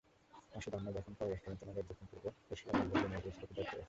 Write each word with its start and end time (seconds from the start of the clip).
আশুদ 0.53 0.73
আহমেদ 0.75 0.95
এখন 0.97 1.13
পররাষ্ট্র 1.17 1.49
মন্ত্রণালয়ের 1.49 1.87
দক্ষিণ-পূর্ব 1.89 2.25
এশিয়া 2.51 2.71
অনুবিভাগের 2.71 3.09
মহাপরিচালকের 3.09 3.47
দায়িত্বে 3.49 3.63
আছেন। 3.63 3.79